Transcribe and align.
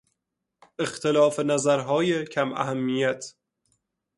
اختلاف 0.79 1.39
نظرهای 1.39 2.25
کم 2.25 2.53
اهمیت 2.53 3.33